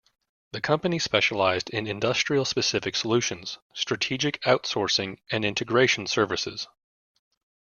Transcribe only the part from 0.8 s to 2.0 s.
specialized in